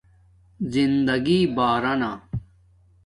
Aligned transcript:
زندگݵ 0.73 1.41
بارانا 1.55 2.11